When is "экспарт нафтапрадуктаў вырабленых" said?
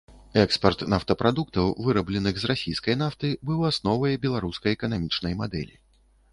0.43-2.35